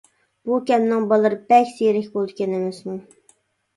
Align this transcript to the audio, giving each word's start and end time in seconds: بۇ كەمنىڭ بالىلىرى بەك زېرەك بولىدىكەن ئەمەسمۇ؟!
بۇ 0.49 0.55
كەمنىڭ 0.69 1.05
بالىلىرى 1.11 1.39
بەك 1.53 1.69
زېرەك 1.75 2.09
بولىدىكەن 2.17 2.57
ئەمەسمۇ؟! 2.57 2.97